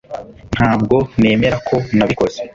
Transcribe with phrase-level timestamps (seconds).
[0.53, 2.39] ntabwo nemera ko nabikoze